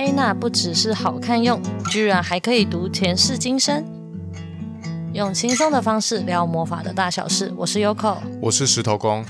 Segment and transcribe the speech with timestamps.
[0.00, 3.84] 黑娜不只是好看用，居然还可以读前世今生，
[5.12, 7.52] 用轻松的方式聊魔法的大小事。
[7.56, 9.26] 我是 Yoko，我是石头公。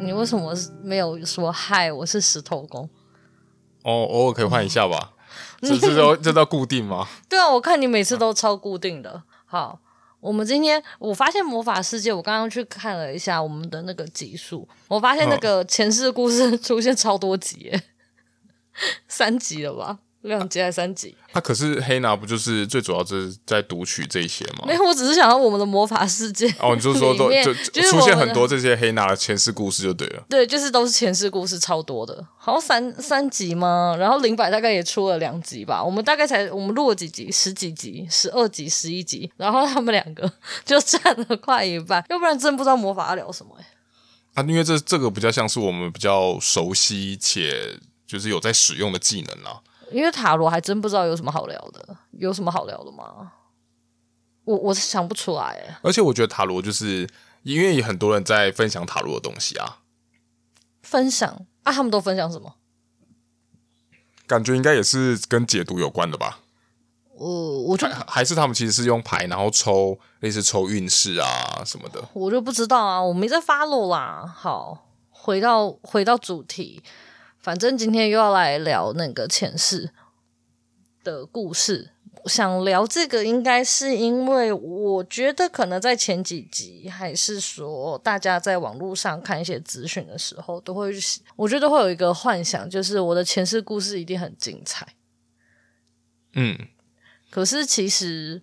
[0.00, 1.90] 你为什么没有说嗨？
[1.92, 2.88] 我是石头公。
[3.82, 5.14] 哦，偶尔可以换一下吧。
[5.60, 7.08] 这这都这都固定吗？
[7.28, 9.24] 对啊，我看你每次都超固定的。
[9.44, 9.80] 好，
[10.20, 17.82] 我们今天我发现魔法世界，我刚刚去看了一下我们的那个集数，我发现那个前世故事出现超多集耶，
[19.06, 19.98] 三集了吧？
[20.22, 21.14] 两集还是三集？
[21.32, 24.64] 那、啊、可是黑娜不就是最主要就是在读取这些吗？
[24.66, 30.24] 没有，我只是想到我们的魔法世界哦，你就是说都就出现很多这些黑娜的前世故事就对了。
[30.28, 33.94] 对，就是都是前世故事超多的，好像三三集吗？
[33.98, 35.82] 然后灵摆大概也出了两集吧。
[35.82, 39.30] 我们大概才我们录了几集，十几集，十二集，十一集。
[39.36, 40.30] 然后他们两个
[40.64, 43.66] 就占了快一半，要不然真不知道魔法要聊什么哎。
[44.34, 49.60] 啊，因为这这个比较像是我们比较熟悉且就是有在使用的技能啊。
[49.90, 53.32] 因为塔罗还真不知道有什么好聊的，有什么好聊的吗？
[54.44, 55.78] 我我是想不出来。
[55.82, 57.08] 而且我觉得塔罗就是
[57.42, 59.78] 因为有很多人在分享塔罗的东西啊，
[60.82, 62.54] 分享啊，他们都分享什么？
[64.26, 66.40] 感觉应该也是跟解读有关的吧。
[67.14, 72.02] 我我就还还是他们其实是用牌，然后抽类似抽运势啊什么的。
[72.12, 74.24] 我就不知道啊，我没在 follow 啦。
[74.36, 76.82] 好，回到回到主题。
[77.48, 79.88] 反正今天又要来聊那个前世
[81.02, 81.92] 的故事，
[82.26, 90.92] 想聊这个，应该是因为我觉得可能在前几集，还是说大家在网络上看一些资讯的时候，都会，
[91.36, 94.86] 我觉得会有一个幻想，就是我的前世故事一定很精彩。
[96.34, 96.54] 嗯，
[97.30, 98.42] 可是其实，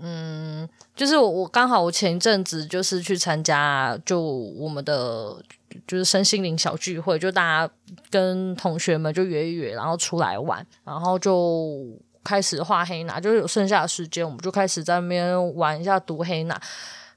[0.00, 5.42] 嗯，就是我我刚好我前一阵子就是去参加，就我们的。
[5.86, 7.72] 就是身心灵小聚会，就大家
[8.10, 11.84] 跟同学们就约一约，然后出来玩，然后就
[12.24, 16.60] 开始画黑娜，就是有剩下的时间，我们就开始在那边玩一下读黑娜。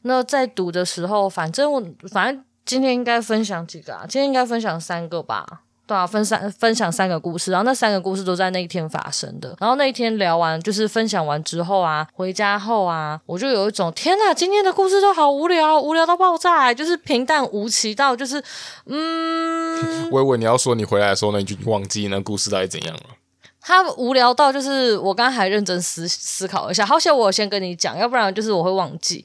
[0.03, 4.05] 那在读的时候，反正我反正今天应该分享几个啊？
[4.07, 5.63] 今天应该分享三个吧。
[5.91, 9.53] 对啊，分三分享三个故事，然后那三个故事都在那一天发生的。
[9.59, 18.41] 然后那一天聊完，就是分享完之后啊，回家后啊，我就有一种天哪，今天的故事都好无聊，无聊到爆炸，就是平淡无奇到就是
[18.85, 20.07] 嗯。
[20.13, 23.01] 我以为你要说你回来的时候呢，你就忘记那故事到底怎样了。
[23.63, 29.23] 他无聊到就是我刚刚还认真思思考一下，好险我先跟你讲，要不然就是我会忘记。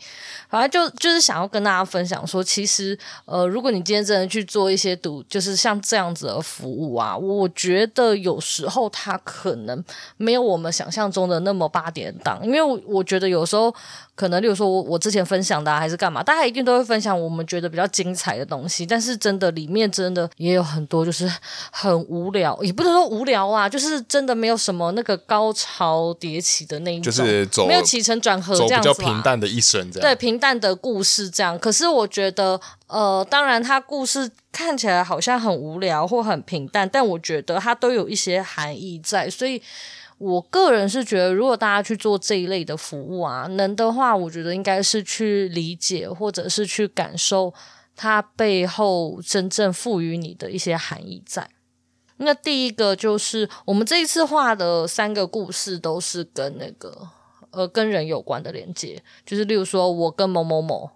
[0.48, 9.84] 反正就就是想要跟大家分享说，其实呃，如果你今天真的去做一些读，就是像这样子的服务啊，我觉得有时候它可能
[10.16, 13.74] 没有我们想象中的那么八点档，因为我我觉得有时候
[14.14, 21.28] 可能，例如说我我之前分享的啊，还是干嘛，大家一定都会分享我们觉得比较精彩的东西，但是真的里面真的也有很多就是
[21.72, 30.35] 很无聊，也不能说无聊啊，就是真的没有什么那个高潮迭起的那一种，就是走没有起承转合这样子，走比较平淡的一生这样，对平。
[30.36, 39.30] 平淡的故事这样，可是我觉得，呃，当然，它故事看起来好像很无聊或很平淡，但我觉得它都有一些含义在。
[39.30, 39.62] 所以，
[40.18, 47.54] 我个人是觉得，如果大家去做这一类的服务啊，能的话，我觉得应该是去理解或者是去感受
[47.96, 51.48] 它背后真正赋予你的一些含义在。
[52.18, 57.08] 那第一个就是我们这一次画的三个故事，都是跟那个。
[57.56, 60.90] 呃，跟人有关的连接，就是例如说，我跟某某某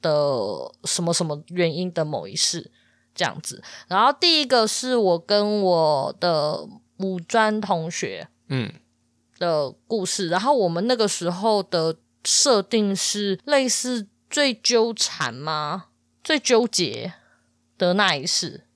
[0.00, 0.40] 的
[0.84, 2.70] 什么什么原因的某一事
[3.12, 3.60] 这样子。
[3.88, 6.64] 然后第一个是我跟我的
[6.98, 8.72] 五专同学，嗯，
[9.40, 10.28] 的故事。
[10.28, 15.86] 嗯、然后我们那个时候的设定是类似最纠缠吗？
[16.22, 17.14] 最纠结
[17.76, 18.68] 的那一世。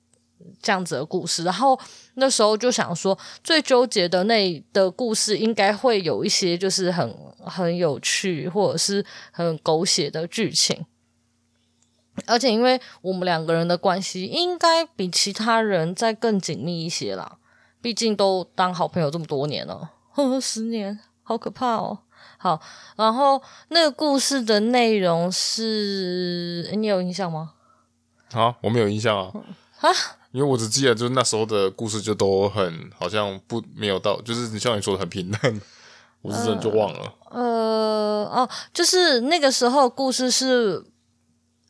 [0.61, 1.79] 这样子的故事，然后
[2.15, 10.85] 那时候就想说，最纠结的那的故事应该会有一些就是很很有趣，或者是很狗血的剧情。
[12.25, 17.37] 而且因为我们两个人的关系应该比其他人再更紧密一些啦，
[17.81, 21.99] 毕竟都当好朋友这么多年了，呵呵，十年，好可怕哦。
[22.37, 22.61] 好，
[22.95, 27.53] 然后那个故事的内容是，你有印象吗？
[28.31, 29.31] 啊，我没有印象啊。
[29.81, 29.89] 啊？
[30.35, 35.61] 因为我只记得，就是那时候的故事就都很好像不没有到，就是你像你说的很平淡，
[36.21, 37.13] 我是真就忘了。
[37.31, 40.83] 呃，哦，就是那个时候故事是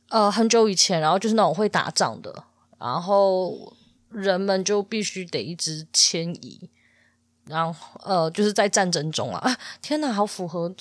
[0.10, 2.44] 呃很久以前，然后就是那种会打仗的，
[2.80, 3.72] 然后
[4.10, 6.68] 人们就必须得一直迁移，
[7.46, 10.74] 然后呃就是在战争中啊， 天哪，好符合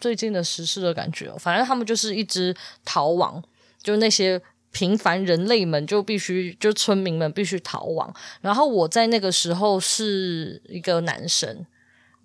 [0.00, 1.36] 最近的时事的感觉哦。
[1.38, 3.44] 反正他们就是一直逃亡，
[3.82, 4.40] 就那些。
[4.76, 8.14] 平凡人类们就必须，就村民们必须逃亡。
[8.42, 11.64] 然后我在那个时候是一个男生。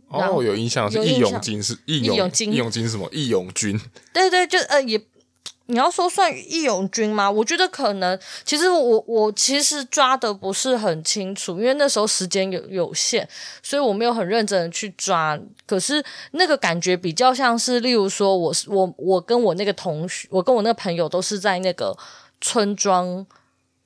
[0.09, 3.07] 哦，有印象是义勇军是义勇义勇军是什么？
[3.13, 3.79] 义勇军。
[4.11, 5.01] 对对，就呃也。
[5.67, 7.31] 你要说算义勇军吗？
[7.31, 13.25] 我觉得可能，其实我我其实抓的不是很清楚，因为那时候时间有有限，
[13.63, 15.39] 所以我没有很认真的去抓。
[15.65, 21.97] 可是那个感觉比较像是，例如说我是我我跟我那个同学，我跟我那个朋友都是在那个
[22.41, 23.25] 村庄，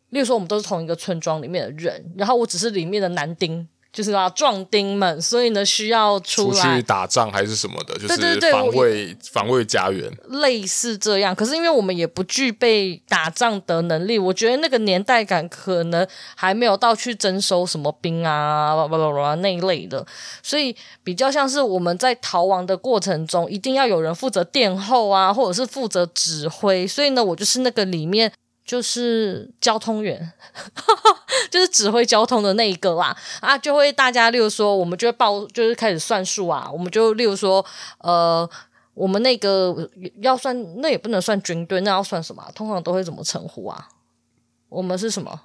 [0.10, 3.68] 例如说我们都是同一个村庄里面的人，然后我只是里面的男丁。
[3.96, 11.34] 就是啊，壮丁们，所以呢，需要出来出去打仗还是什么的，就是防卫防卫家园，类似这样。
[11.34, 16.06] 可是因为我们也不具备打仗的能力，我觉得那个年代感可能
[16.36, 20.06] 还没有到去征收什么兵啊，巴拉巴拉那一类的，
[20.44, 26.86] 所以比较像是我们在逃亡的过程中，一定要有人负责殿后啊，或者是负责指挥。
[26.86, 28.30] 所以呢，我就是那个里面。
[28.66, 30.34] 就是交通员，
[31.52, 37.64] 就是指挥交通的那一个啦啊，就会大家，例如说，我们就会报，就是开始算数啊，我们就例如说，
[38.00, 38.50] 呃，
[38.96, 39.88] 我们那个
[40.22, 42.44] 要算，那也不能算军队，那要算什么？
[42.56, 43.88] 通常都会怎么称呼啊？
[44.70, 45.42] 我们是什么？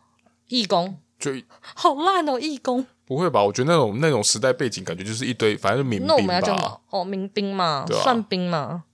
[0.48, 0.98] 义工？
[1.18, 1.30] 就
[1.60, 2.86] 好烂哦，义工？
[3.04, 3.44] 不会吧？
[3.44, 6.14] 我觉得那种那种时代背景，感觉就是一堆，反正是民兵吧？
[6.14, 6.80] 那我们要叫什么？
[6.88, 8.84] 哦，民兵嘛，啊、算兵嘛。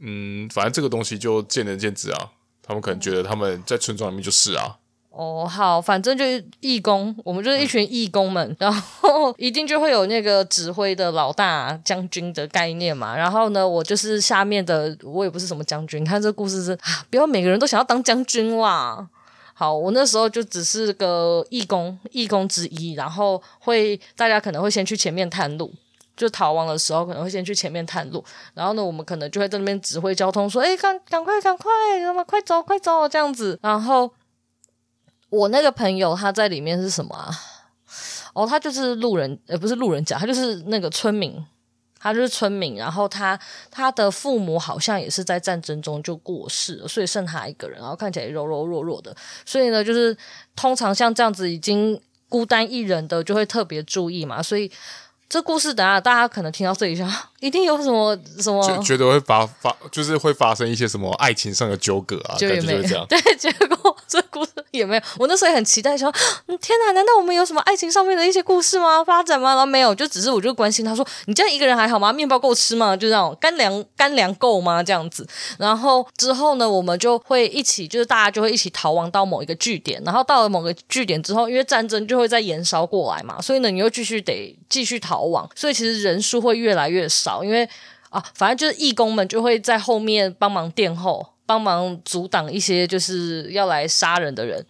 [0.00, 2.32] 嗯，反正这个东西就见仁见智啊。
[2.66, 4.76] 他们可能觉得他们在村庄里面就是啊。
[5.10, 13.16] 哦，好，反正就是义工，我们就是一群义工们，然后一定就会有那个指挥的老大将军的概念嘛。
[13.16, 16.02] 然后呢，我就是下面的，我也不是什么将军。
[16.02, 19.08] 你看这故事是啊，不要每个人都想要当将军啦。
[19.54, 25.72] 好，我那时候就只是个义工，义工之一，然后会大家可能会先去前面探路。
[26.16, 28.24] 就逃亡的时候，可能会先去前面探路，
[28.54, 31.70] 然后呢，我们可能就会在那边指挥交通，说：“哎，赶赶快，赶快，
[32.00, 34.10] 那么快走，快走，这样子。”然后
[35.28, 37.30] 我那个朋友他在里面是什么啊？
[38.32, 41.44] 哦，他就是路人，呃，不是路人甲，他就是那个村民，
[41.98, 42.76] 他就是村民。
[42.76, 43.38] 然后他
[43.70, 49.14] 他的父母好像也是在战争中就过世了，所以剩他一个人，然后看起来柔柔弱弱的。
[49.44, 50.16] 所以呢，就是
[50.54, 54.72] 通常像这样子已经孤单一人的，就会特别注意嘛，所以。
[55.28, 57.06] 这故事等下大家可能听到这一下，
[57.40, 63.04] 一定有什么什么，觉觉得会发发，就是会发生一些什么爱情上的纠葛啊，就也没有这样。
[63.10, 65.02] 对，结果这故事也没有。
[65.18, 66.12] 我那时候也很期待说，
[66.60, 69.02] 天哪，难道我们有什么爱情上面的一些故事吗？
[69.04, 69.50] 发展吗？
[69.50, 72.12] 然后没有，就只是我就关心他说，你这样一个人还好吗？
[72.12, 72.96] 面包够吃吗？
[72.96, 74.80] 就这样，干粮干粮够吗？
[74.80, 75.26] 这样子。
[75.58, 80.00] 然后之后呢，我们就会一起，就是大家就会一起逃亡到某一个据点。
[80.04, 85.15] 然后到了某个据点之后，因为战争就会再延烧过来嘛，所以呢，你又继续得继续逃。
[85.16, 87.66] 逃亡，所以其实人数会越来越少，因为
[88.10, 94.66] 啊，反正就是义工们就会在后面帮忙殿后，帮忙阻挡一些就是要来杀人的人。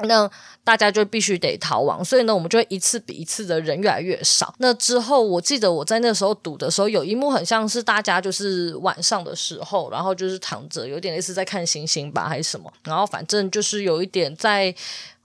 [0.00, 0.28] 那
[0.62, 4.54] 大家就必须得逃亡，所以呢，我们就会一次比一次的人越来越少。
[4.58, 12.72] 那之后，我记得我在那时候读的时候，有一幕很像是大家就是晚上的时候，然后就是躺着，有点类似在看星星吧，还是什么。
[12.84, 14.74] 然后反正就是有一点在。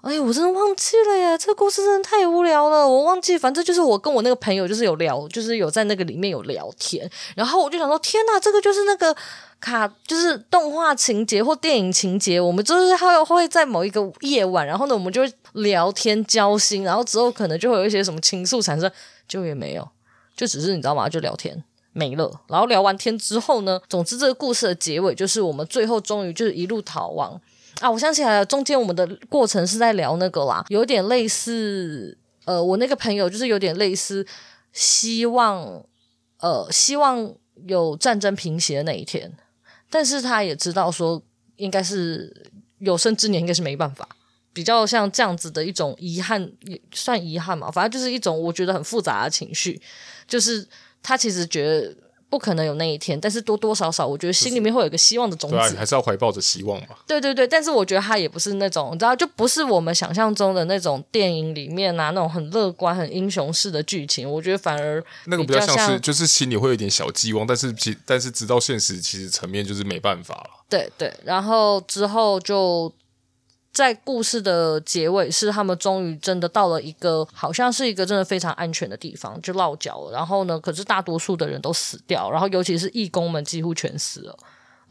[0.03, 1.37] 哎，我真的忘记了呀！
[1.37, 3.37] 这个故事真的太无聊了，我忘记。
[3.37, 7.09] 反正就是我跟我那个朋友，就是有聊，就是有在那个里面有聊天。
[7.37, 9.15] 然后我就想说，天哪，这个就是那个
[9.61, 12.37] 卡，就是动画情节或电影情节。
[12.37, 18.91] 我们就是还会在某一个夜晚，然后呢，我们就会聊天交心，然后之后可能就会有一些什么情愫产生，
[19.25, 19.87] 就也没有，
[20.35, 21.07] 就只是你知道吗？
[21.07, 21.63] 就聊天
[21.93, 22.29] 没了。
[22.49, 27.39] 然后聊完天之后呢，总之这个故事的结尾就是我们最后终于就是一路逃亡。
[27.79, 34.25] 啊，我想起来了，中间我们的过程是在聊那个啦，有点类似，呃，我那个朋友就是有点类似，
[34.71, 35.83] 希望，
[36.39, 37.33] 呃，希望
[37.65, 39.33] 有战争平息的那一天，
[39.89, 41.21] 但是他也知道说，
[41.57, 44.07] 应该是有生之年应该是没办法，
[44.53, 49.81] 比较像这样子的一种遗憾，也算遗憾嘛，反正就是一种我觉得很复杂的情绪，
[50.27, 50.65] 就是
[51.01, 51.95] 他其实觉得。
[52.33, 55.55] 不可能有那一天，但是多多少少，我觉得心里面会有一个希望的种子。
[55.55, 56.87] 对啊，还是要怀抱着希望嘛。
[57.05, 64.27] 对对对，但是我觉得他也不是那种，你知道，就不是我们想象中的那种电影里面啊，那种很乐观、很英雄式的剧情。
[64.27, 70.49] 我觉得反而那个比较像是，就是心里会有点小寄望，但是其但是直到现实，其实层面就是没办法了。
[70.67, 72.91] 对对，然后之后就。
[73.73, 80.11] 在故事的结尾，是他们终于真的到了一个好像是一个真的非常安全的地方，就落脚了。
[80.11, 84.37] 然后呢，可是大多数的人都死掉，然后尤其是义工们几乎全死了。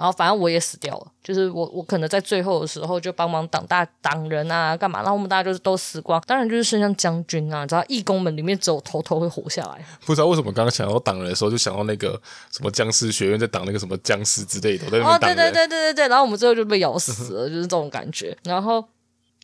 [0.02, 4.98] 然后反正我也死掉了，就是我我可能在最后的时候就帮忙挡大挡人啊，干嘛？
[4.98, 9.86] 然后我们大家就是都死光，当然就是剩下将军啊，你知道义工们里面只有头头会活下来。
[10.04, 18.36] 不知道为什么刚刚想到挡人的时候，就想到那个什么僵尸学院在挡那个什么僵尸之类的，在那哦，对对对对对对，然后我们最后就被咬死了，就是这种感觉。
[18.42, 18.84] 然后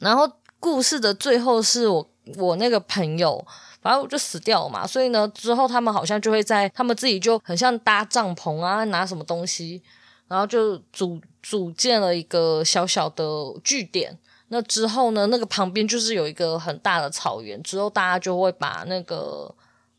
[0.01, 3.47] 然后故事的最后是我我那个朋友。
[3.81, 9.81] 反正我就死掉了嘛，所以呢，之后他们好像就会在他们自己就很像搭帐篷啊，拿什么东西，
[10.29, 13.25] 然后就组组建了一个小小的
[13.65, 14.17] 据点。
[14.49, 17.63] 那之后呢，那个旁边就是有一个很大的草原。
[17.63, 19.55] 之后大家就会把那个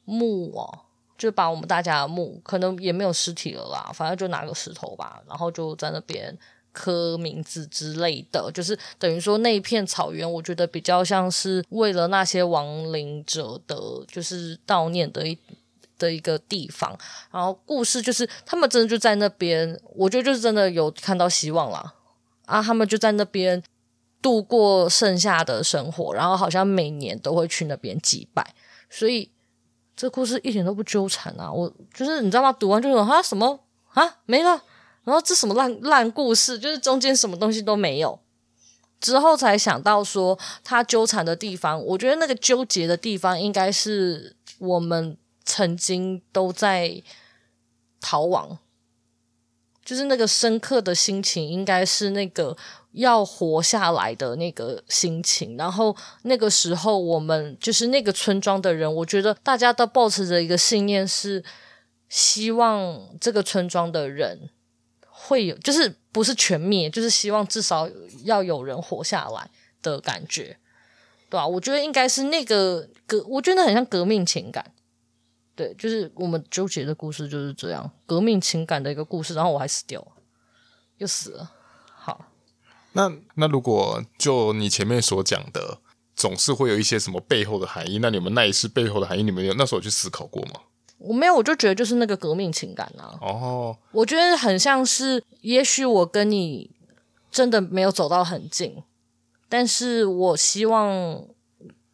[0.06, 0.80] 墓哦，
[1.18, 6.38] 就把我们大家的墓，可能也没有尸体了啦，反正就拿个石头吧，然后就在那边。
[6.72, 13.76] 刻名字之类的，就是等于说那一片草原，我觉得比较像是为了那些亡灵者的，
[14.08, 15.38] 就是悼念的一
[16.00, 16.98] 的一个地方。
[17.32, 21.94] 然后故事就是他们真的就在那边，我觉得就是真的有看到希望啦。
[22.46, 22.64] 啊！
[22.64, 23.62] 他们就在那边
[24.24, 28.56] 度过剩下的生活，然后好像每年都会去那边祭拜，
[28.90, 29.30] 所以
[29.96, 31.52] 这故事一点都不纠缠啊！
[31.52, 32.52] 我就是你知道吗？
[32.52, 33.60] 读完就说啊什么
[33.94, 34.64] 啊没了。
[35.04, 38.20] 然后这什么烂烂故事，就是中间什么东西都没有，
[39.00, 45.16] 之后才想到说他纠缠的地方，我觉得那个纠结的地方应该是我们
[45.50, 47.02] 曾经都在
[48.00, 48.60] 逃亡，
[49.84, 52.56] 就是那个深刻的心情，应该是那个
[52.92, 55.58] 要活下来的那个心情。
[55.58, 61.44] 然后那个时候，我们就是那个村庄的人，我觉得大家都抱持着一个信念，是
[62.08, 64.52] 希望这个村庄的人。
[65.22, 67.90] 会有，就是不是全灭，就是希望至少
[68.24, 69.50] 要有人活下来
[69.82, 70.58] 的感觉，
[71.30, 71.46] 对吧？
[71.46, 74.72] 我觉得应该是那个革，我觉得很像革命情感，
[75.60, 79.34] 对，就是我们纠结的故事就是这样，革命情感的一个故事。
[79.34, 80.08] 然后我还死掉了，
[81.00, 81.52] 又死了。
[81.86, 82.28] 好，
[82.94, 85.80] 那那如果就你前面所讲的，
[86.16, 90.62] 总是会有一些什么背后的含义，那你们那一次背后的含义，你们有那时候有去思考过吗？
[90.98, 93.20] 我没有，我就觉得就是那个革命情感啊。
[93.20, 96.72] 哦，我觉得很像是，也许我跟你
[97.30, 98.82] 真的没有走到很近，
[99.50, 101.26] 但是我希望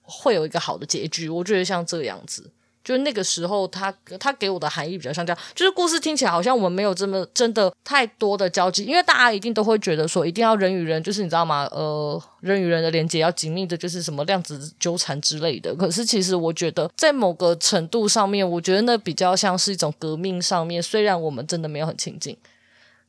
[0.03, 1.27] 会有一个好的结局。
[1.27, 2.51] 我觉得像这个样子。
[2.85, 11.67] 就那个时候他，他给我的含义比较像这样，就是故事听起来好像我们没有这么真的太多的交集，因为大家一定都会觉得说，一定要人与人，就是你知道吗？
[11.71, 15.73] 呃，人与人的连接要紧密的，就是什么量子纠缠之类的。
[15.73, 22.37] 可是其实我觉得，在某个程度上面，我觉得那比较像是一种革命上面，虽然我们真的没有很亲近，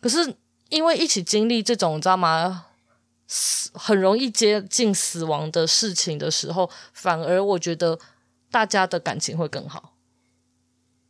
[0.01, 0.35] 可是
[0.71, 2.65] 因为一起经历这种你知道吗？
[3.29, 7.99] 死很容易接近死亡的事情的时候，反而我觉得。
[8.57, 9.93] 大家的感情会更好，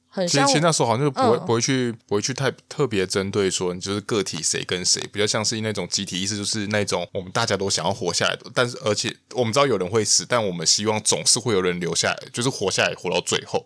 [0.08, 0.44] 很像。
[0.44, 8.50] 其实，其实那时候好像就不会、嗯、不会去不会去太特别针对说你就是个体谁跟谁，比较像是那种集体意识，就是那种我们大家都想要活下来的。
[8.52, 13.64] 但是，而且我们知道有人会死，但我们希望总是会有人留下来，就是活下来，活到最后。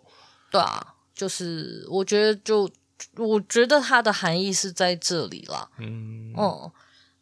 [0.51, 2.69] 对啊，就是我觉得就，
[3.17, 5.71] 就我觉得它的含义是在这里啦。
[5.79, 6.71] 嗯嗯，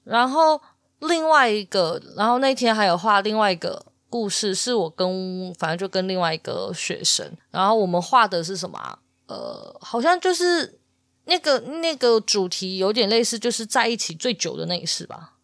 [0.02, 0.60] 然后
[0.98, 3.86] 另外一个，然后那天还有画另外一个。
[4.10, 8.98] 故事是我跟反正就跟另外一个学生，然后我们画的是什么？
[9.26, 10.80] 呃，好像就是
[11.26, 15.34] 那个那个主题有点类似，就是在一起最久的那一世吧，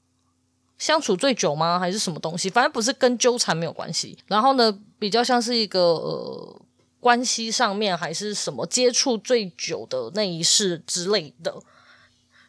[0.79, 1.79] 相处最久吗？
[1.79, 2.49] 还是什么东西？
[2.49, 4.17] 反正不是跟纠缠没有关系。
[4.27, 6.63] 然后呢，比较像是一个呃
[7.01, 11.55] 关系上面还是什么接触最久的那一世之类的。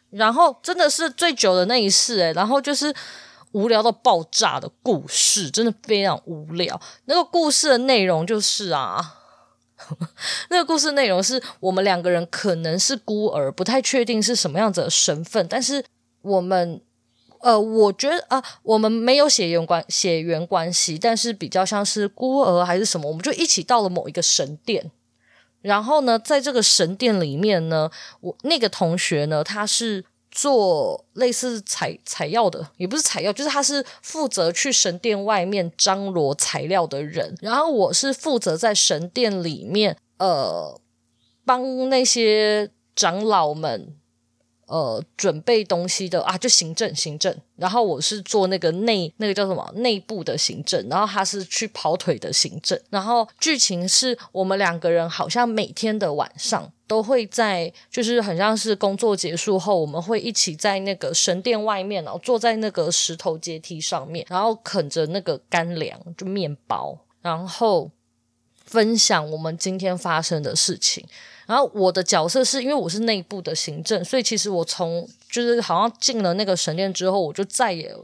[0.08, 2.94] 然后真的是最久的那一世诶，然后就是。
[3.56, 6.78] 无聊到爆炸的故事，真的非常无聊。
[7.06, 9.14] 那个故事的内容就是啊，
[10.50, 15.82] 那个故事内容是我们两个人可能是孤儿，不太确定是什么样子的身份，但是
[16.20, 16.82] 我们
[17.40, 24.90] 呃，我觉得啊、我们没有血缘关血缘关系，但是比较像是孤儿还是什么，我们就一起到了某一个神殿。
[25.62, 30.04] 然后呢，在这个神殿里面呢，我那个同学呢，他是。
[30.36, 37.34] 做类似采采药的，也不是采药，就是他是负责去神殿外面张罗材料的人。
[37.40, 40.78] 然后我是负责在神殿里面，呃，
[41.46, 43.96] 帮那些长老们。
[44.66, 47.34] 呃，准备东西的啊，就行政行政。
[47.54, 52.78] 然后我是做那个内那个叫什么内部的行政，然后他是去跑腿的行政。
[52.90, 67.90] 然后剧情是我们两个人好像每天的晚上都会在，就是很像是工作结束后，我们会一起在那个神殿外面，然后坐在那个石头阶梯上面，然后啃着那个干粮，就面包，然后
[68.64, 71.06] 分享我们今天发生的事情。
[71.46, 77.94] 然后我的角色是因为我是内部的行政，所以其实我从就是好像进了那个神殿之后，我就再也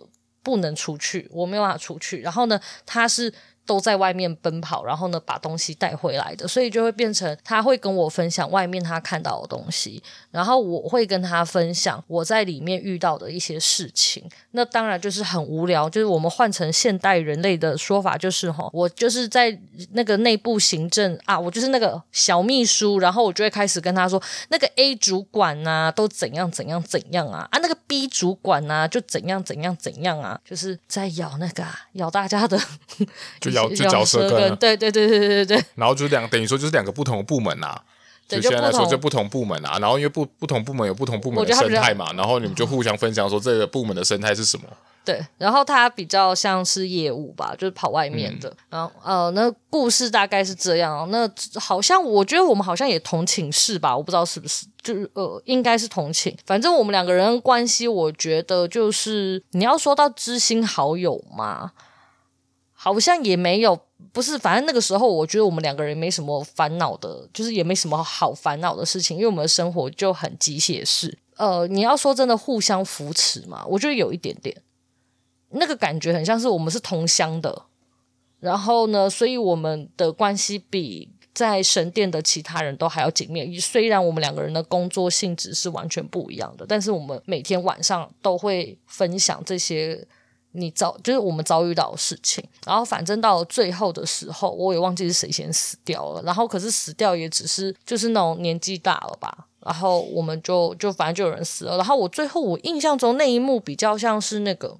[0.43, 2.21] 不能出去，我没有办法出去。
[2.21, 3.33] 然后呢，他是。
[3.65, 14.29] 都在外面奔跑，然后呢，把东西带回来的，所以就会变成他会跟我分享外面他看到的东西，然后我会跟他分享我在里面遇到的一些事情。
[14.51, 19.57] 那当然就是很无聊，就是我们换成现代人类的说法，就是哈，我就是在
[19.93, 32.59] 那个内部行政啊，我就是那个小秘书，然后我就会开始跟他说，那个 A 主管呐、啊，都怎样怎样怎样啊，啊，那个 B 主管呐、啊，就怎样怎样怎样啊，就是在咬那个、啊、咬大家的。
[33.53, 37.83] 就角色跟对对对对对对对，然后就是两等于说就是两个不同的部门呐、啊，
[38.29, 44.65] 就现在来说就不同部门啊，然后因为不不同部门有不同部门的生态嘛，然后你们就互相分享说这个部门的生态是什么。
[45.05, 48.49] 对，然后它比较像是业务吧，就是跑外面的。
[48.49, 51.11] 嗯、然后呃，那故事大概是这样。
[51.11, 51.29] 那
[51.59, 56.33] 好像我觉得我们好像也同寝室吧，我不知道是不是，就是呃，应该是同寝。
[56.47, 61.73] 反正我们两个人关系，我觉得就是你要说到知心好友嘛。
[62.85, 63.79] 好像也没有，
[64.13, 71.17] 不是，反正那个时候我觉得我们两个人没什么烦恼的，就是也没什么好烦恼的事情，因为我们的生活就很机械式。
[71.37, 74.61] 呃，你要说真的互相扶持嘛，我觉得有一点点，
[75.51, 77.67] 那个感觉很像是我们是同乡的，
[78.41, 83.61] 然后呢，所以我们的关系比在神殿的其他人都还要紧密。
[83.61, 90.05] 虽然我们两个人的工作性质是完全不一样的，但是我们每天晚上都会分享这些。
[90.55, 96.23] 你遭就是我们遭遇到的事情，然后反正到了最后的时候，我也忘记是谁先死掉了。
[96.23, 99.47] 然后可是死掉也只是就是那种年纪大了吧。
[99.61, 101.77] 然后我们就就反正就有人死了。
[101.77, 104.77] 然后我最后我印象中那一幕比较像是那个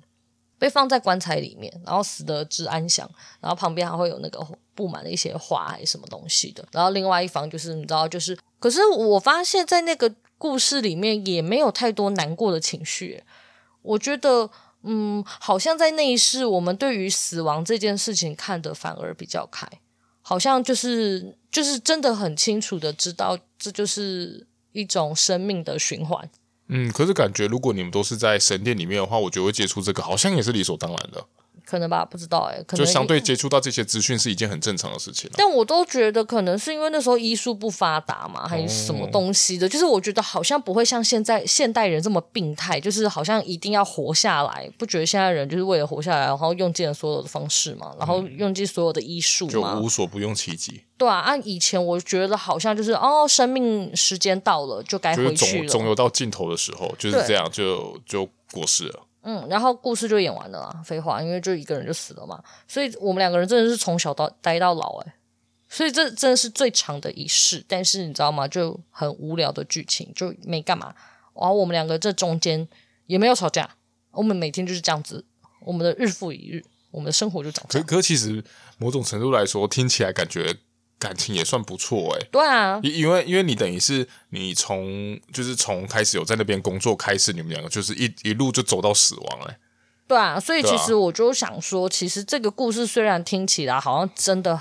[0.59, 3.09] 被放在棺材里面，然后死得之安详，
[3.41, 6.63] 然后旁边还会有那个布满了一些花还是什么东西的。
[6.73, 13.23] 然后另外一方就是你知道就是，可是我发现在那个故事里面也没有太多难过的情绪，
[13.81, 14.51] 我觉得。
[14.83, 19.67] 嗯，好像在那一世，我们对于死亡这件事情看得反而比较开，
[20.21, 26.29] 好像就是就是真的很清楚的知道，这就是一种生命的循环。
[26.69, 31.25] 嗯，可是感觉如果你们都是在神殿里面的话，我觉得会接触这个，好像也是理所当然的。
[31.65, 35.31] 可能吧，不知道哎、欸，可能就相对接触到这些资讯是一件很正常的事情。
[35.35, 50.83] 但我都觉得可能是因为那时候医术不发达嘛，还是什么东西的，哦、就是我觉得好像不会像现在现代人这么病态，就是好像一定要活下来，不觉得现在人就是为了活下来，然后用尽了所有的方式嘛，然后用尽所有的医术嘛，就无所不用其极。
[50.99, 59.01] 对啊，按以前我觉得好像就是哦，生命时间到了就该回去了，总总有到尽头的时候，就是这样，就就过世了。
[59.23, 60.83] 嗯，然后故事就演完了啦。
[60.85, 65.13] 废话，因为就一个人就死了嘛，所以我们两个人真的是从小到待到老诶，
[65.69, 67.65] 所以这真的是最长的一世。
[67.69, 68.49] 但是你知道吗？
[68.49, 70.95] 就很无聊的剧情，就没干嘛。
[71.35, 72.69] 然后我们两个这中间
[73.07, 73.77] 也没有吵架，
[74.11, 75.25] 我们每天就是这样子，
[75.61, 77.87] 我们的日复一日，我们的生活就长这样。
[77.87, 78.45] 可可其实
[78.79, 80.57] 某种程度来说，听起来感觉。
[81.03, 89.59] 感情也算不错哎、欸，对啊，因因为因为你等于是你从就是从开始有在那边工作开始，你们两个就是一一路就走到死亡哎、欸，
[90.07, 94.61] 对啊，所以其实我就想说，其实这个故事虽然听起来好像真的。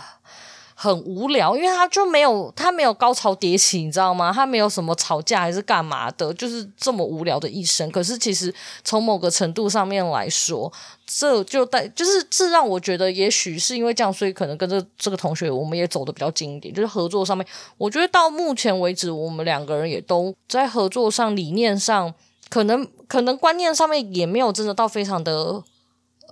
[0.82, 4.34] 很无聊，因为他就没有他没有高潮迭起，你知道吗？
[4.34, 7.88] 他没有什么吵架还是干嘛的，就是这么无聊的一生。
[7.92, 8.52] 可是其实
[8.84, 10.74] 从某个程度上面来说，
[11.06, 17.46] 这就带就是这让我觉得，也许是因为这样，所以可能跟这这个同学我们也走得比较近一点，就是合作上面，
[17.78, 22.12] 我觉得到目前为止，我们两个人也都在合作上理念上，
[22.50, 25.62] 可能可能观念上面也没有真的到非常的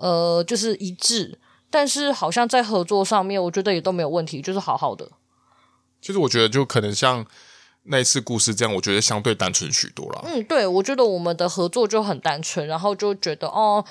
[0.01, 1.37] 呃，就是一致。
[1.69, 5.09] 但是好像在合作上面，我觉得也都没有问题，就是好好的。
[6.01, 7.25] 其实我觉得就可能像
[7.83, 10.21] 那一次故事这样，我觉得相对单纯许多了。
[10.25, 13.83] 嗯，对，我觉得我们的合作就很单纯，然后就觉得哦，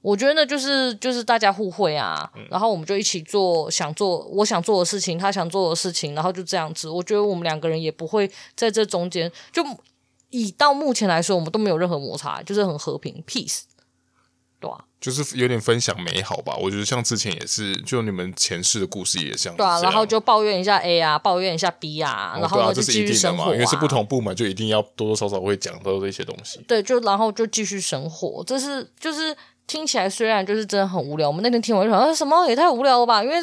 [0.00, 6.88] 我觉得那就是就是大家互惠啊，嗯、然后我们就一起做想做我想做的事情，他想做的事情，然后就这样子。
[6.88, 9.64] 我觉得我们两个人也不会在这中间，就
[10.30, 13.62] 以到目前来说，我们都没有任何摩擦，就是很和平，peace。
[14.60, 16.56] 对啊，就是有点分享美好吧。
[16.58, 26.58] 我觉得像之前也是，就你们前世的故事也像对啊，然后就抱怨一下 A 啊，抱怨一下 B 啊，然后就继续生活啊，因为是不同部门，就一定要多多少少会讲到这些东西。
[26.66, 28.42] 对，就然后就继续生活。
[28.46, 29.36] 这是就是
[29.66, 33.22] 听起来虽然就是真的很无聊，我们那天听完就想，啊，什么也太无聊了吧？
[33.22, 33.36] 因为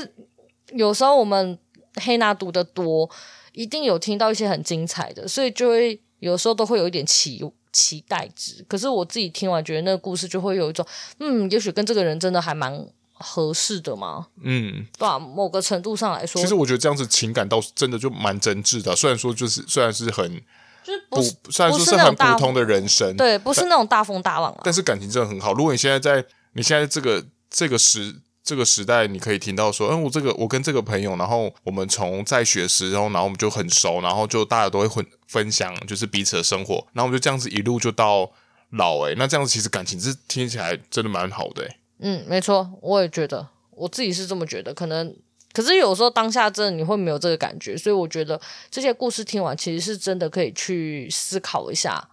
[0.73, 1.55] 有时候我们
[2.01, 3.07] 黑拿读的多，
[3.51, 10.85] 一定有听到一些很精彩的，所以就会有时候都会有一点起期待值，可是我自己听完觉得那个故事就会有一种，
[11.19, 14.27] 嗯，也许跟这个人真的还蛮合适的吗？
[14.41, 18.95] 嗯，对啊，某个程度上来说，其实我觉得这样子情感倒是真的就蛮真挚的。
[18.95, 20.41] 虽然说就是虽然是很
[20.83, 24.61] 就是不，虽然说是很普通的人生，对，不是那种大风大浪啊。
[24.63, 25.53] 但是感情真的很好。
[25.53, 38.31] 如果你现在在你现在这个这个时这个时代，你可以听到说，嗯，我这个我跟这个朋友，然后我们从在学时，然后然后我们就很熟，然后就大家都会分分享就是彼此的生活，然后我们就这样子一路就到
[38.71, 44.73] 老诶、那这样子其实感情是听起来真的蛮好的、嗯，没错，我也觉得，我自己是这么觉得。
[44.73, 45.15] 可能，
[45.53, 52.09] 可是有时候当下真的你会没有这个感觉，所以我觉得这些故事听完，其实是真的可以去思考一下，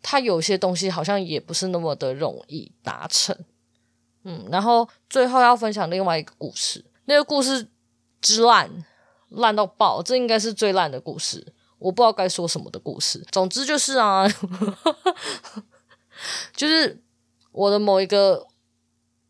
[0.00, 3.36] 它有些东西好像也不是那么的容易达成。
[4.24, 7.68] 嗯，然后最后要分享另外一个故事，那个故事
[8.20, 8.70] 之烂，
[9.28, 11.52] 烂到爆，这应该是最烂的故事。
[11.78, 14.24] 我不知道该说什么的故事，总之就是啊，
[16.54, 17.02] 就是
[17.50, 18.46] 我的某一个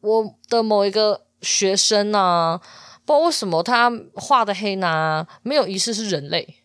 [0.03, 2.61] 我的某一个学生啊，
[3.07, 6.57] 不知道为什么他画的黑娜没有一次是人类，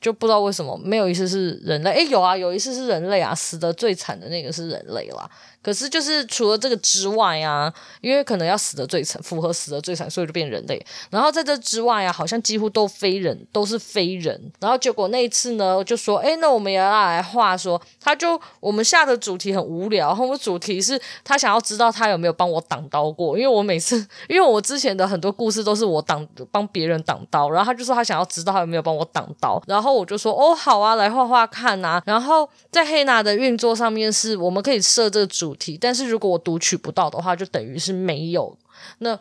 [0.00, 1.90] 就不知道为什么没有一次是人类。
[1.90, 5.28] 诶，有啊，有一次是人类啊，死的最惨的那个是人类啦。
[5.62, 10.82] 可是，就是除了这个之外啊，因为可能要死得最惨，符合死得最惨，所以就变人类。
[11.10, 14.40] 然后在这之外啊，好像几乎都非人，都是非人。
[14.58, 23.96] 然后结果那一次呢，就说，哎，那我们也要来画说，他就我们下的主题很无聊，我们主题是他想要知道他有没有帮我挡刀过，因为我每次，
[24.28, 32.02] 因为我之前的很多故事都是我挡帮别人挡刀，然后他就说他想要知道他有没有帮我挡刀，然后我就说，哦，好啊，来画画看啊。
[32.06, 35.49] 然后在黑娜的运作上面是，我们可以设这个主。
[35.50, 38.56] 主题，但是如果我读取不到的话，就等于是没有。
[38.98, 39.18] 那，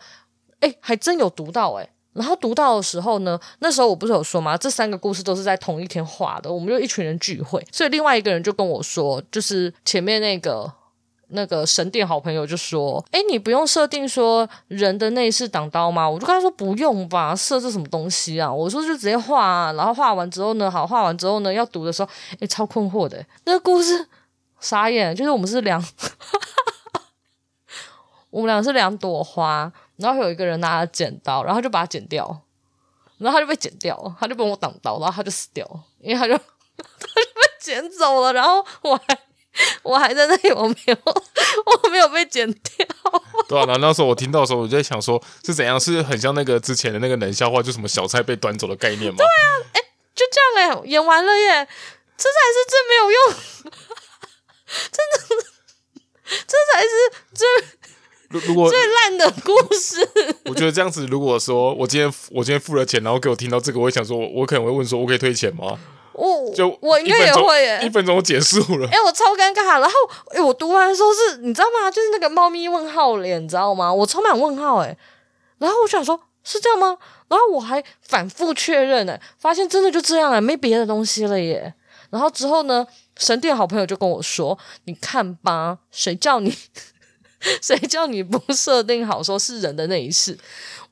[0.59, 1.89] 诶，还真有读到诶。
[2.13, 4.57] 然后读到的时候呢，那时候我不是有说吗？
[4.57, 10.69] 这三个故事都是在同一天画的，我们就一群人聚会，所以另外一个人就跟我说，就是前面那个
[11.29, 24.07] 那个神殿好朋友就说：“诶，你不用设定说人的内饰挡刀吗？”我就跟他说：“不用吧，设置什么东西啊？”我说：“就直接画啊。”然后画完之后呢，好，画完之后呢，要读的时候，诶，超困惑的，那个故事。
[24.59, 25.83] 傻眼，就是我们是两，
[28.29, 32.41] 我们俩是两朵花，然后有一个人拿了剪刀，然后就把它剪掉，
[33.17, 36.33] 然后他就被剪掉，他就被我挡刀，然后他就死掉了，因为他就
[36.77, 39.17] 他就被剪走了，然后我还
[39.83, 42.85] 我还在那里，我没有我没有被剪掉。
[43.47, 45.79] 对啊，然后那时候我听到的时候，我就在想说，是怎样？
[45.79, 49.17] 是很像那个之前的那个冷笑话，就什么小菜被端走的概念吗？
[49.17, 49.81] 对啊，哎，
[50.13, 51.67] 就这样哎，演完了耶，
[52.15, 53.19] 这才是最没有用。
[54.91, 55.45] 真的，
[56.47, 56.89] 这才是
[57.33, 57.47] 最
[58.29, 60.07] 如果 最烂的故事。
[60.45, 65.79] 我觉得这样子，如果说我今天我今天付了钱，然后给我听到这个，我会想说，我可能会问说，我可以退钱吗？
[66.13, 68.85] 我就我应该也会耶，一分钟结束了。
[68.87, 69.79] 哎、欸，我超尴尬。
[69.79, 69.91] 然后，
[70.31, 71.89] 哎、欸，我读完的时候是，你知道吗？
[71.89, 73.93] 就是那个猫咪问号脸，你知道吗？
[73.93, 74.97] 我充满问号，哎。
[75.59, 76.97] 然后我想说，是这样吗？
[77.29, 81.73] 然后我还反复确认，哎，发现真的就这样，哎，没别的东西了耶。
[82.09, 82.85] 然后之后呢？
[83.19, 86.57] 神殿好朋友就跟我说：“你看吧，谁叫你，
[87.61, 90.39] 谁叫你不设定好说是人的那一世？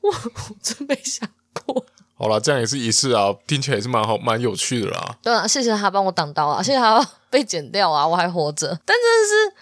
[0.02, 1.28] 我我真没想
[1.64, 1.84] 过。
[2.14, 5.16] 好了，这样也是一世啊，听起来也是蛮好、蛮有趣的啦。
[5.22, 8.78] 对啊，谢谢他帮我挡刀啊，谢谢他被剪掉啊，我还活着。
[8.84, 9.52] 但真的是，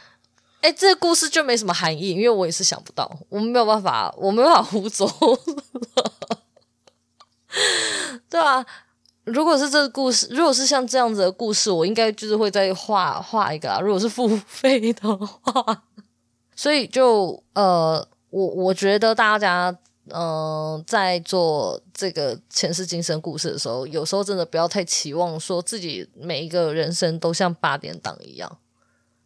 [0.62, 5.08] 哎，这个故事就没什么含义，因为我也是想不到，我没有办法，我没办法胡诌。
[8.28, 8.66] 对啊。”
[9.26, 13.80] 如果是这个故事，如果是像这样子的故事，我应该就是会再画画一个啊。
[13.80, 15.82] 如果是付费的话，
[16.54, 19.76] 所以就呃，我我觉得大家
[20.08, 28.58] 嗯、在做这个前世今生故事的时候，有时候真的不要太期望说自己每一个人生都像八点档一样，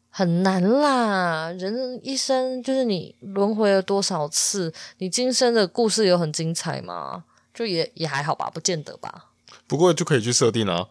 [0.08, 1.52] 很难啦。
[1.52, 7.24] 人一生就是你轮回了多少次，你今生的故事有很精彩吗？
[7.52, 9.26] 就也也还好吧，不见得吧。
[9.70, 10.84] 不过就可以去设定啊，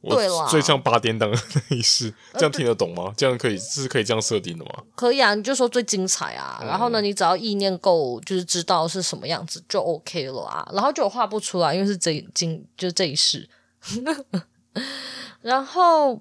[0.00, 0.16] 我
[0.48, 3.04] 最像八点档的那一世，这样听得懂吗？
[3.08, 4.72] 呃、这样可以是可以这样设定的吗？
[4.94, 13.46] 可以啊，你就说最精彩啊，嗯、然后呢，你只要意念够，就是知道是什么样子就 OK 了啊，然后就画不出来，因为是这今就是这一世，
[15.42, 16.18] 然后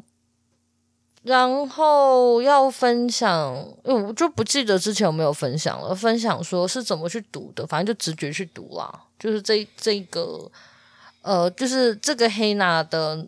[1.23, 10.51] 然后要分享，我就不记得之前有没有分享了，分享说是怎么去读的，反正就直觉去读啦，就是这这个。
[11.21, 13.27] 呃，就是这个黑娜的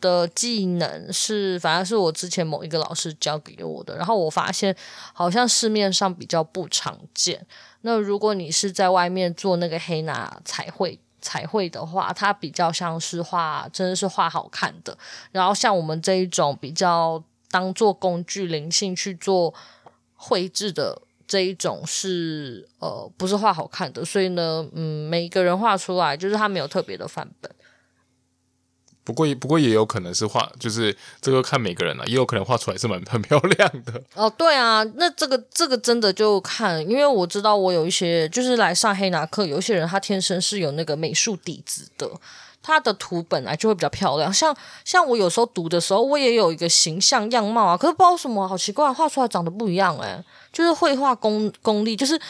[0.00, 4.76] 的技能是，反正是我之前某一个老师教给我的，然后我发现
[5.12, 7.46] 好像市面上比较不常见。
[7.82, 14.98] 那如果你是在外面做那个黑娜彩绘彩绘的话，它比较像是画，真的是画好看的。
[15.30, 19.54] 然后像我们这一种比较当做工具灵性去做
[20.16, 21.02] 绘制的。
[21.32, 27.50] 这一种是呃不是画好看的，所以呢，嗯，每一个人画出来就是他没有特别的范本。
[29.02, 34.02] 不过，不过也有可能是画，就是这个看每个人了，也有可能画出来是蛮很漂亮的。
[34.14, 42.10] 哦，对啊，那这个这个真的就看，因为我知道我有一些就是来上黑拿课，有一些人他天生是有那个美术底子的，
[42.62, 44.32] 它的图本来就会比较漂亮。
[44.32, 52.20] 像像我有时候读的时候，我也有一个形象样貌啊，可是不知道什么好奇怪，画出来长得不一样哎，就是绘画功功力就是。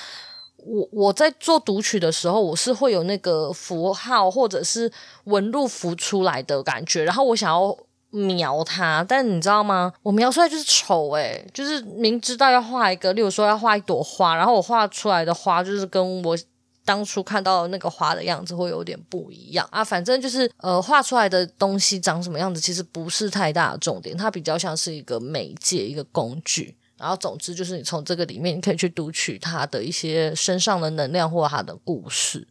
[0.64, 4.88] 我我在做读取的时候，我是会有那个符号或者是
[5.24, 7.76] 纹路浮出来的感觉，然后我想要
[8.10, 9.92] 描它，但你知道吗？
[10.04, 16.38] 我描出来就是丑诶，就是明知道要画一个，例如说要画一朵花，然后我画出来的花就是跟我
[16.84, 19.84] 当初看到那个花的样子会有点不一样啊。
[19.84, 26.76] 反正就是呃，画出来的东西长什么样子，其实不是太大的重点，它比较像是一个媒介，一个工具。
[26.98, 32.46] 然后，总之就是你从这个里面，你可以去读取他的一些身上的能量或他的故事。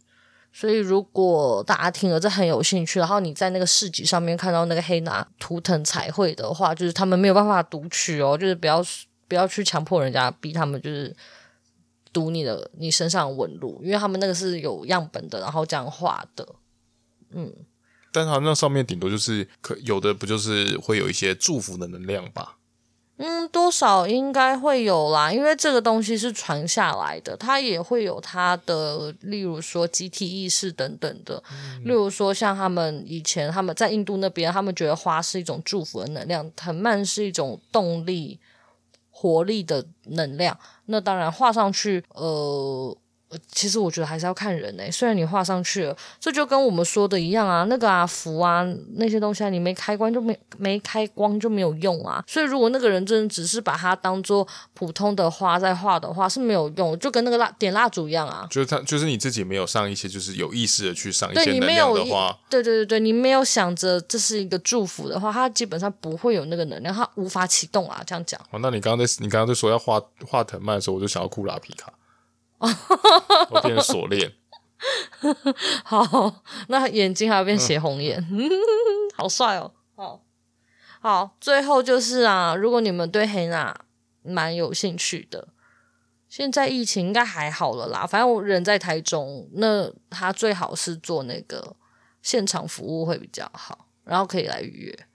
[0.52, 8.84] 所以，如果大家听了这很有兴趣，然后你在那个市集上面看到那个黑拿图腾彩绘的话，就是他们没有办法读取哦，就是不要
[9.26, 11.16] 不要去强迫人家逼他们，就是
[12.12, 16.46] 读你的你身上的纹路，因为他们那个是有样本的，然后这样画的。
[17.30, 17.52] 嗯，
[18.12, 22.58] 但他那上面顶多就是可有的不就是会有一些祝福的能量吧？
[23.18, 31.40] 嗯，多少应该会有啦，因为这个东西是传下来的，它也会有它的，例如说集体意识等等的。
[31.52, 38.40] 嗯、例如说，像他们以前他们在印度那边，他们觉得花是一种祝福的能量，藤蔓是一种动力、
[39.22, 40.58] 活力的能量。
[40.86, 42.98] 那当然画上去，呃。
[43.50, 52.22] 其实我觉得还是要看人诶、欸，虽然你画上去了，这就跟我们说的一样啊，那个啊符啊那些东西啊，你没开关就没没开光就没有用啊。
[52.26, 58.46] 所以如果那个人真的只是把它当做普通的花在画的话，是没有用，就跟那个蜡点蜡烛一样啊。
[58.50, 68.02] 就是他，就是你自己没有上一些，就是有意识的去上一些能量的话，对对对对，你没有想着这是一个祝福的话，它基本上不会有那个能量，它无法启动啊。
[68.06, 68.40] 这样讲。
[68.50, 71.92] 哦，那你刚刚在你刚刚在说要画画藤蔓的时候，我就想要库拉皮卡。
[73.50, 74.32] 我变锁链，
[75.84, 78.48] 好，那眼睛还要变血红眼，嗯、
[79.16, 79.72] 好帅哦！
[79.94, 80.22] 好，
[81.00, 83.84] 好，最后就是啊，如果你们对黑娜
[84.22, 85.48] 蛮有兴趣的，
[86.28, 88.06] 现在疫情应该还好了啦。
[88.06, 91.76] 反正我人在台中，那他最好是做那个
[92.22, 95.06] 现场服务会比较好，然后可以来预约。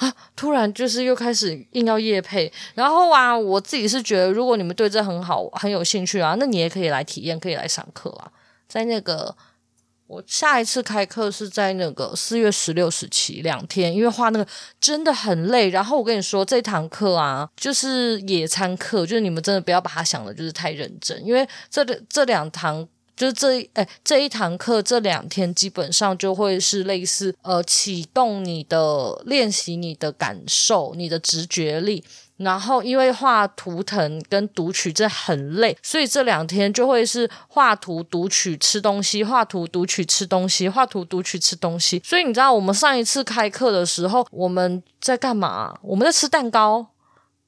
[0.00, 0.14] 啊！
[0.34, 8.32] 突然就是又开始硬要夜配，然后啊，我自己是觉得，如果你们对这很好，很有兴趣啊，那你也可以来体验，可以来上课啊。
[8.66, 9.36] 在那个
[10.06, 14.46] 我下一次开课是在那个四月十六、十七两天，因为画那个
[14.80, 15.68] 真的很累。
[15.68, 22.88] 然后我跟你说，这堂课啊，就是野餐课，就是你们真的不要把它想的就是太认真，因为这这两堂。
[23.20, 32.02] 就是这一哎，这一堂课这两天基本上就会是类似呃启动你的练习，你的感受，你的直觉力。
[32.38, 42.00] 然后因为画图腾跟读取这很累，所以这两天就会是画图读取吃东西，画图读取吃东西，画图读取吃东西。
[42.02, 45.78] 所以你知道我们上一次开课的时候我们在干嘛？
[45.82, 46.86] 我们在吃蛋糕。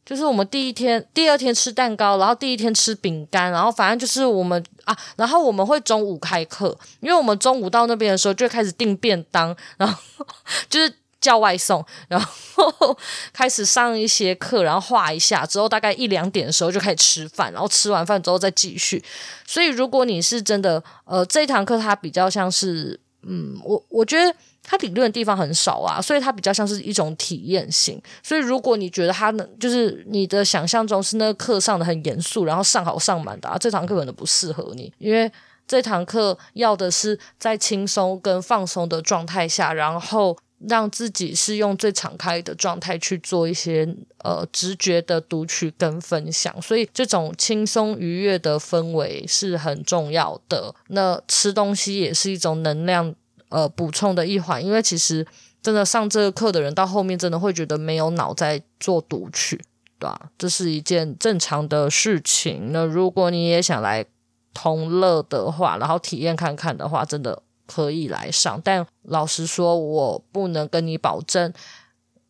[0.05, 10.27] 就是我们第一天、第二天吃蛋糕，然后第一天吃饼干，然后反正就是我们啊，然后我们会中午开课，因为我们中午到那边的时候就开始订便当，然后
[10.69, 12.99] 就是叫外送，然后
[13.33, 19.03] 开始上一些课，然后画一下，之后大概一两点的时候就开始吃饭，然后吃完饭之后再继续。
[19.47, 24.35] 所以如果你是真的，呃，这一堂课它比较像是，嗯，我我觉得。
[24.65, 28.01] 它理论的地方很少啊，所以它比较像是一种体验性。
[28.23, 35.31] 所以如果你觉得它能，就是你的想象中是那个课上的很严肃，然后上好上满的啊，这堂课可能不适合你，因为
[35.67, 40.37] 这堂课要的是在轻松跟放松的状态下，然后
[40.69, 43.87] 让自己是用最敞开的状态去做一些
[44.23, 46.63] 呃直觉的读取跟分享。
[46.63, 50.73] 所以这种轻松愉悦的氛围是很重要的。
[50.89, 53.13] 那吃东西也是一种能量。
[53.53, 55.27] 呃，补充的一环，因为其实
[55.61, 59.57] 真的上这个课的人到后面真的会觉得没有脑在做读取，
[59.99, 60.31] 对吧？
[60.39, 62.73] 这是一件正常的事情。
[62.73, 64.07] 那如果你也想来
[64.55, 68.59] 同乐的话，然后体验看看的话，真的可以来上。
[68.65, 71.53] 但老实说，我不能跟你保证，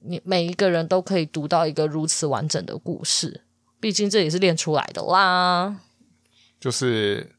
[0.01, 3.43] 你每一个人都可以读到一个如此完整的故事。
[3.79, 5.77] 毕竟这也是练出来的啦。
[6.59, 7.33] 就是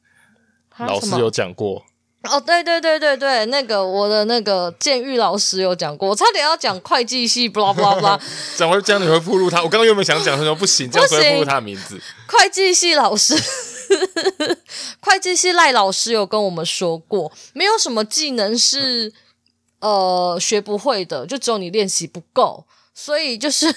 [0.78, 1.84] 老师有讲过。
[2.24, 8.20] 哦，对对对对对，那个我的那个建育老师有讲过，我差点要讲会计系，不啦不啦不啦，
[8.56, 9.62] 讲会这样你会暴露他。
[9.62, 12.02] 我刚刚原本想讲什么，不行，这样会暴露他的名字。
[12.28, 13.36] 会计系老师，
[15.02, 19.12] 会计系赖老师有跟我们说过，没有什么技能是
[19.82, 23.76] 呃学不会的，就只有你练习不够，所以就是。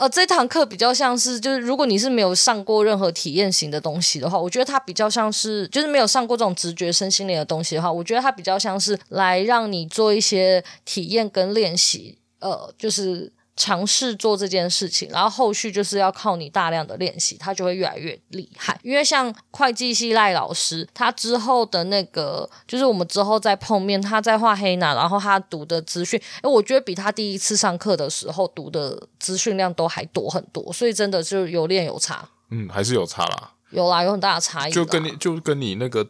[0.00, 13.30] 呃，这堂课比较像是，就是如果你是没有上过任何体验型的东西的话，我觉得它比较像是，就是没有上过这种直觉身心灵的东西的话，我觉得它比较像是来让你做一些体验跟练习，呃，就是。
[13.60, 18.80] 尝试做这件事情，然后后续就是要靠你大量的练习，他就会越来越厉害。
[18.82, 32.26] 因为像会计系赖老师，他之后的那个，就是我们之后再碰面，他在画黑拿，然后他读的资讯，哎，我觉得比他第一次上课的时候读的资讯量都还多很多，所以真的就有练有差。
[32.50, 34.72] 嗯，还是有差啦，有啦，有很大的差异。
[34.72, 36.08] 就跟你就跟你那个。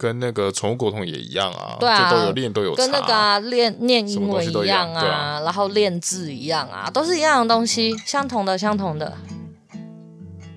[0.00, 9.12] 跟那个宠物沟通也一样啊，对啊，就都有练都有差，跟那个啊练念英文一样啊，啊然后练字一样啊，都是一样的东西，相同的相同的。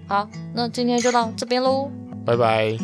[0.08, 1.91] 好，那今天就到这边喽，
[2.25, 2.77] 拜拜。